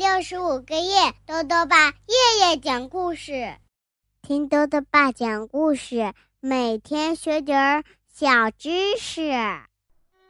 [0.00, 3.52] 六十五个夜，豆豆爸夜夜讲故事，
[4.22, 9.30] 听豆豆爸讲故事，每天学点儿小知识。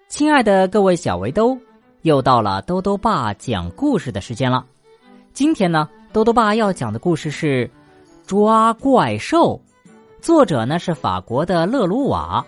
[0.08, 1.56] 亲爱的各位小围兜，
[2.02, 4.66] 又到了豆豆爸讲故事的时间了。
[5.32, 7.64] 今天呢，豆豆爸要讲的故事是
[8.26, 9.54] 《抓怪兽》，
[10.20, 12.44] 作者呢是法国的勒鲁瓦，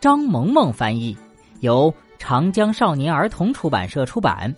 [0.00, 1.14] 张萌萌翻译，
[1.60, 4.56] 由长江少年儿童出版社出版。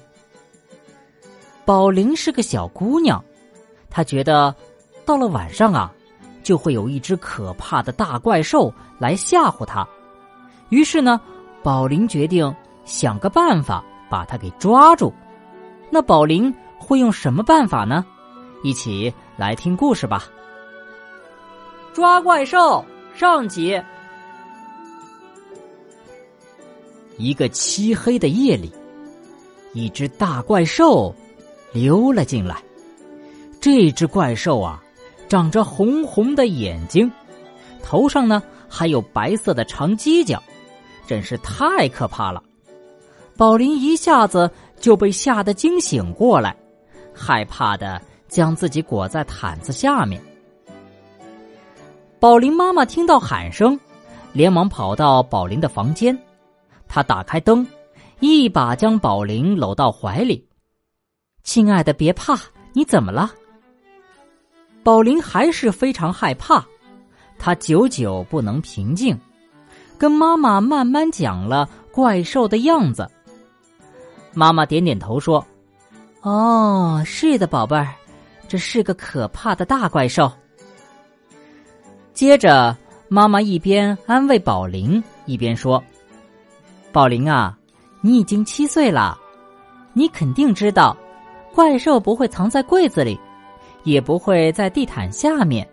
[1.64, 3.22] 宝玲是个小姑娘，
[3.88, 4.54] 她觉得
[5.04, 5.90] 到了晚上啊，
[6.42, 9.86] 就会有一只可怕的大怪兽来吓唬她。
[10.68, 11.20] 于是呢，
[11.62, 12.54] 宝玲决定
[12.84, 15.12] 想个办法把它给抓住。
[15.90, 18.04] 那宝玲会用什么办法呢？
[18.62, 20.24] 一起来听故事吧。
[21.94, 22.84] 抓怪兽
[23.14, 23.80] 上集。
[27.16, 28.72] 一个漆黑的夜里，
[29.72, 31.14] 一只大怪兽。
[31.74, 32.62] 溜了进来，
[33.60, 34.80] 这只怪兽啊，
[35.28, 37.10] 长着红红的眼睛，
[37.82, 40.40] 头上呢还有白色的长犄角，
[41.04, 42.40] 真是太可怕了。
[43.36, 46.56] 宝林一下子就被吓得惊醒过来，
[47.12, 50.22] 害怕的将自己裹在毯子下面。
[52.20, 53.78] 宝林妈妈听到喊声，
[54.32, 56.16] 连忙跑到宝林的房间，
[56.86, 57.66] 她打开灯，
[58.20, 60.46] 一把将宝林搂到怀里。
[61.44, 62.40] 亲爱的，别怕，
[62.72, 63.30] 你怎么了？
[64.82, 66.64] 宝林还是非常害怕，
[67.38, 69.16] 他久久不能平静，
[69.98, 73.08] 跟妈妈慢慢讲了怪兽的样子。
[74.32, 75.46] 妈妈点点头说
[76.22, 77.94] ：“哦，是的，宝贝儿，
[78.48, 80.32] 这是个可怕的大怪兽。”
[82.14, 82.74] 接着，
[83.08, 85.82] 妈妈一边安慰宝林，一边说
[86.90, 87.56] ：“宝林啊，
[88.00, 89.18] 你已经七岁了，
[89.92, 90.96] 你肯定知道。”
[91.54, 93.18] 怪兽不会藏在柜子里，
[93.84, 95.66] 也不会在地毯下面，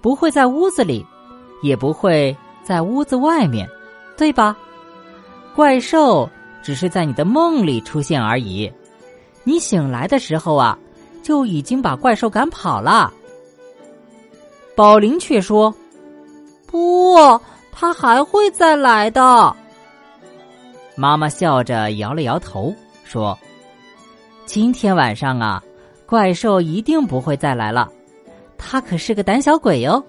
[0.00, 1.04] 不会在屋子里，
[1.62, 3.68] 也不会在屋子外面，
[4.16, 4.56] 对吧？
[5.54, 6.26] 怪兽
[6.62, 8.72] 只是在你的梦里出现而已。
[9.44, 10.78] 你醒来的时候啊，
[11.22, 13.12] 就已经把怪兽赶跑了。
[14.74, 15.74] 宝林却说
[16.66, 17.38] ：“不，
[17.70, 19.54] 他还会再来的。”
[20.96, 22.74] 妈妈笑着摇了摇头，
[23.04, 23.38] 说。
[24.44, 25.62] 今天晚上啊，
[26.06, 27.88] 怪兽一定不会再来了。
[28.58, 30.04] 他可是个胆小鬼哟。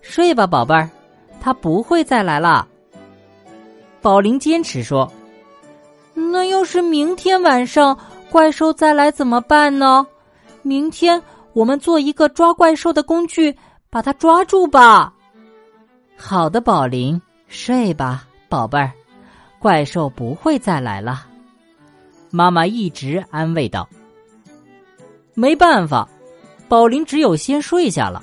[0.00, 0.90] 睡吧，宝贝儿，
[1.40, 2.66] 他不会再来了。
[4.02, 5.10] 宝林坚持说
[6.12, 7.98] ：“那要是明天晚上
[8.30, 10.06] 怪兽再来怎么办呢？
[10.62, 11.20] 明天
[11.52, 13.56] 我们做一个抓怪兽的工具，
[13.90, 15.12] 把它抓住吧。”
[16.16, 18.92] 好的，宝林，睡吧，宝贝儿，
[19.58, 21.26] 怪兽不会再来了。
[22.34, 23.88] 妈妈一直安慰道
[25.34, 26.08] ：“没办法，
[26.68, 28.20] 宝林只有先睡下了。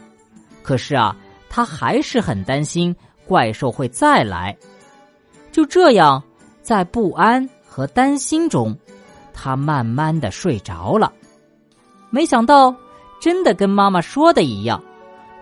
[0.61, 1.15] 可是啊，
[1.49, 2.93] 他还是很担心
[3.25, 4.53] 怪兽会再来。
[5.53, 6.21] 就这样，
[6.61, 8.77] 在不安和担心中，
[9.33, 11.13] 他慢慢的睡着了。
[12.09, 12.75] 没想到，
[13.21, 14.83] 真的跟妈妈说的一样，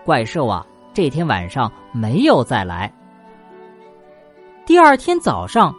[0.04, 0.64] 怪兽啊，
[0.94, 2.94] 这天晚上没有再来。
[4.64, 5.74] 第二天早上。”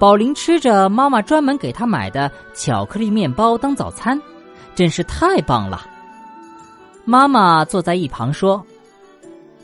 [0.00, 4.18] 宝林吃着妈妈专门给他买的巧克力面包当早餐，
[4.74, 5.86] 真是太棒了。
[7.04, 8.64] 妈妈坐在一旁说：“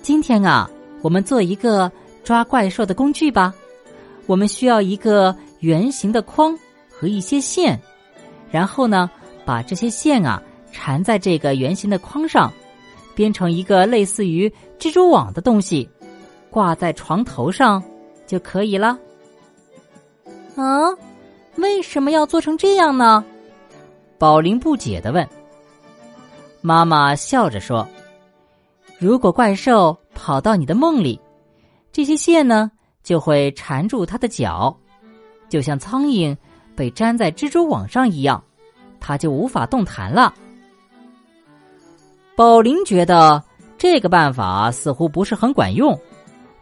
[0.02, 0.69] 今天啊，
[1.00, 1.91] 我们做一个
[2.22, 3.54] 抓怪兽的工具吧。
[4.26, 6.54] 我们需要一个圆形的框
[6.92, 7.80] 和一些线，
[8.50, 9.08] 然后呢，
[9.47, 12.53] 把这些线啊缠在这个圆形的框上，
[13.14, 15.88] 编成一个类似于蜘蛛网的东西，
[16.50, 17.82] 挂在床头上
[18.26, 18.98] 就可以了。”
[20.56, 20.89] 啊，
[21.56, 23.22] 为什么要做成这样呢？
[24.19, 25.28] 宝林不解的问。
[26.62, 27.87] 妈妈笑着说
[28.99, 31.21] ：“如果怪兽跑到你的梦里，
[31.93, 32.71] 这些线呢
[33.03, 34.75] 就会缠住它的脚，
[35.51, 36.34] 就像苍蝇
[36.75, 38.42] 被粘在蜘蛛网上一样，
[38.98, 40.34] 它就无法动弹了。”
[42.34, 43.42] 宝林觉得
[43.77, 45.98] 这个办法似乎不是很管用，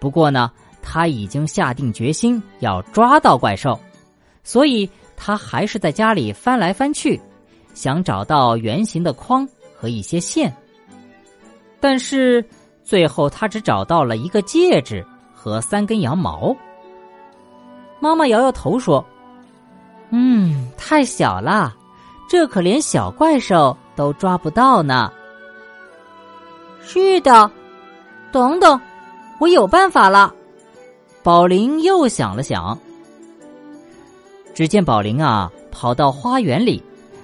[0.01, 0.51] 不过呢。
[0.87, 3.81] 他已经下定决心要抓到怪兽，
[4.45, 7.21] 所以他还是在家里翻来翻去，
[7.75, 10.55] 想找到圆形的框和一些线。
[11.81, 12.45] 但是
[12.85, 15.05] 最后他只找到了一个戒指
[15.35, 16.55] 和三根羊毛。
[18.01, 19.05] 妈妈摇摇头说
[20.11, 21.75] ：“嗯，太小了，
[22.29, 25.11] 这可连小怪兽都抓不到呢。”
[26.87, 27.51] 是的，
[28.31, 28.79] 等等，
[29.39, 30.35] 我有办法了。
[31.23, 32.79] 宝林又想了想，
[34.55, 36.83] 只见宝林啊跑到花园里，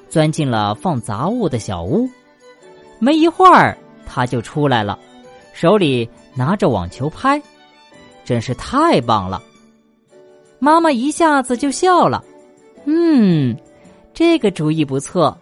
[0.08, 2.08] 钻进了放杂物的小屋。
[2.98, 4.98] 没一会儿，他就出来了，
[5.52, 7.40] 手里拿着网球拍，
[8.24, 9.40] 真是太棒了。
[10.58, 12.22] 妈妈一下子就笑了，
[12.84, 13.56] 嗯，
[14.12, 15.34] 这个主意不错。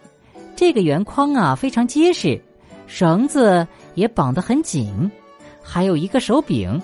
[0.55, 2.39] 这个圆框啊，非常结实，
[2.85, 5.09] 绳子也绑得很紧，
[5.61, 6.81] 还有一个手柄，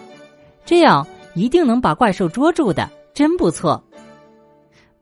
[0.66, 3.82] 这样一定能把怪兽捉住的，真不错。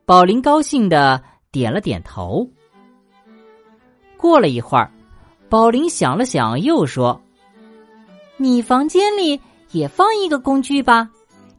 [0.06, 2.48] 宝林高兴的点了点头。
[4.16, 4.90] 过了一会儿，
[5.48, 7.20] 宝林想了想，又说
[8.36, 9.40] ：“你房间里
[9.70, 11.08] 也放一个工具吧，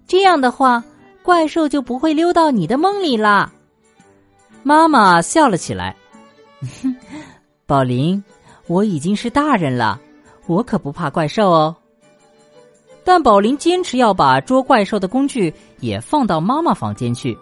[0.08, 0.84] 这样的话。”
[1.26, 3.52] 怪兽就不会溜到你的梦里啦。
[4.62, 5.96] 妈妈笑了起来，
[7.66, 8.24] 宝林，
[8.68, 10.00] 我已经是大人了，
[10.46, 11.76] 我可不怕怪兽哦。
[13.04, 17.36] 但宝林坚持要把捉怪兽的工具也放到妈妈房间去，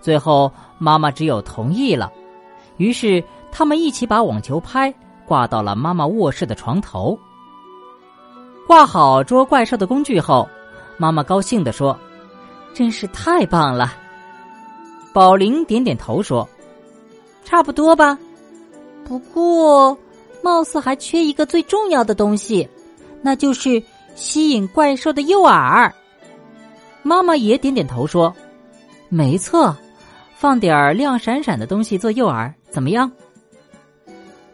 [0.00, 2.10] 最后妈妈只有同意了。
[2.76, 4.92] 于是他们一起把网球拍
[5.26, 7.18] 挂到了妈妈卧室的床头。
[8.66, 10.48] 挂好捉怪兽的工具后，
[10.96, 11.98] 妈妈高兴地说。
[12.72, 13.92] 真是太棒了，
[15.12, 16.48] 宝林点点头说
[17.44, 18.16] ：“差不多吧，
[19.04, 19.98] 不过
[20.40, 22.68] 貌似还缺一个最重要的东西，
[23.22, 23.82] 那就是
[24.14, 25.90] 吸引怪兽的诱饵。”
[27.02, 28.32] 妈妈也点点头说
[29.10, 29.76] ：“没错，
[30.40, 33.12] 放点儿亮闪闪的东西做诱饵，怎么样？”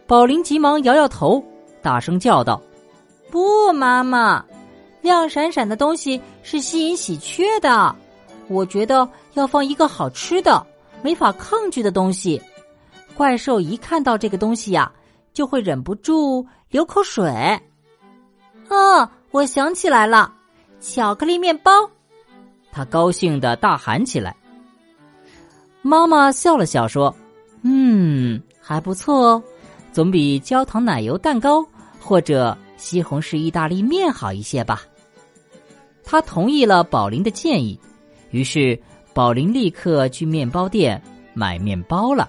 [0.04, 1.40] 宝林急忙摇摇头，
[1.80, 2.60] 大声叫道
[3.30, 4.44] ：“不，妈妈，
[5.00, 7.94] 亮闪闪的东西是吸引喜鹊的。”
[8.50, 10.66] 我觉得要放一个好吃的、
[11.02, 12.42] 没法抗拒的东西，
[13.14, 14.90] 怪兽一看到这个东西呀，
[15.32, 17.30] 就会忍不住流口水。
[18.70, 20.32] 哦，我想起来了，
[20.80, 21.70] 巧克力面包！
[22.72, 24.34] 他高兴的大喊起来。
[25.86, 27.14] 妈妈笑了笑说
[27.62, 29.42] ：“嗯，还不错哦，
[29.92, 31.64] 总比焦糖奶油蛋糕
[32.00, 34.82] 或者西红柿意大利面好一些吧。”
[36.02, 37.78] 他同意了宝林的建议。
[38.32, 38.76] 于是，
[39.14, 41.00] 宝林立刻去面包店
[41.34, 42.28] 买面包了。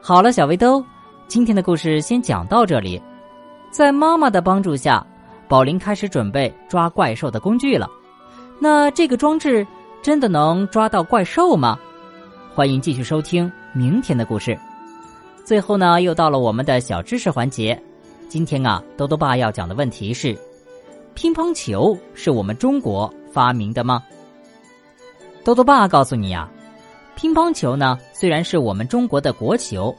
[0.00, 0.84] 好了，小围兜，
[1.28, 3.00] 今天的故事先讲到这里。
[3.70, 5.06] 在妈妈的帮助下，
[5.46, 7.88] 宝林开始准备抓怪兽的工具了。
[8.58, 9.64] 那这个装置
[10.06, 11.76] 真的能抓到怪兽吗？
[12.54, 14.56] 欢迎继续收听明天的故事。
[15.44, 17.76] 最后呢，又到了我们的小知识环节。
[18.28, 20.38] 今天啊，豆豆爸要讲的问题是：
[21.14, 23.12] 乒乓球是我们中国。
[23.32, 24.00] 发明的吗？
[25.42, 26.48] 豆豆爸告诉你呀，
[27.16, 29.92] 乒乓球呢虽然是我们中国的国球，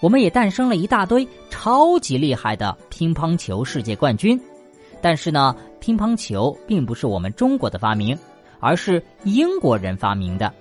[0.00, 4.38] 我们也诞生了一大堆超级厉害的乒乓球世界冠军，
[5.00, 8.14] 但是呢，乒乓球并不是我们中国的发明，
[8.60, 10.52] 而是英国人发明的。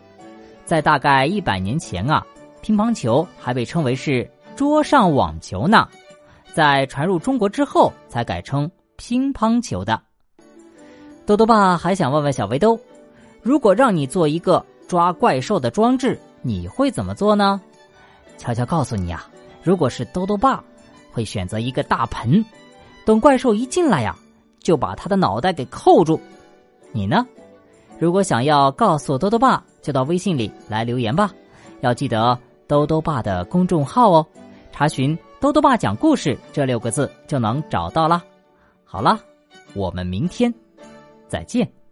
[0.65, 2.25] 在大概一百年前啊，
[2.61, 5.87] 乒乓球还被称为是桌上网球呢，
[6.53, 10.01] 在传入中国之后才改称乒乓球的。
[11.25, 12.79] 豆豆爸还想问问小围兜，
[13.41, 17.61] 如果让你做一个抓怪兽的装置，你会怎么做呢？
[18.37, 19.29] 悄悄告诉你啊，
[19.61, 20.63] 如果是豆豆爸，
[21.11, 22.43] 会选择一个大盆，
[23.05, 24.15] 等怪兽一进来呀，
[24.59, 26.19] 就把他的脑袋给扣住。
[26.91, 27.25] 你呢？
[28.03, 31.31] 如果想要告诉多多爸，就到微信里来留言吧。
[31.79, 34.27] 要记得多多爸的公众号哦，
[34.73, 38.21] 查询“多多爸讲故事”这六个字就能找到啦。
[38.83, 39.17] 好啦，
[39.73, 40.53] 我们明天。
[41.29, 41.82] 再见。